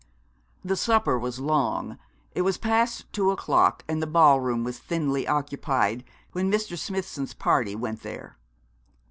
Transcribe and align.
The 0.65 0.75
supper 0.75 1.19
was 1.19 1.39
long. 1.39 1.99
It 2.33 2.41
was 2.41 2.57
past 2.57 3.05
two 3.13 3.29
o'clock, 3.29 3.83
and 3.87 4.01
the 4.01 4.07
ballroom 4.07 4.63
was 4.63 4.79
thinly 4.79 5.27
occupied, 5.27 6.03
when 6.31 6.51
Mr. 6.51 6.75
Smithson's 6.75 7.35
party 7.35 7.75
went 7.75 8.01
there. 8.01 8.35